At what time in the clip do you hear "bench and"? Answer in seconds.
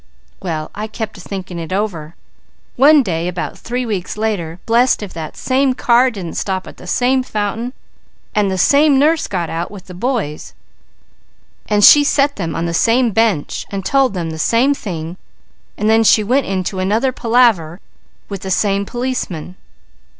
13.11-13.85